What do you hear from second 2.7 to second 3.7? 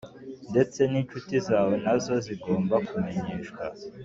kumenyeshwa